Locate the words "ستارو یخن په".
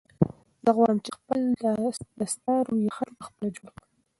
2.33-3.23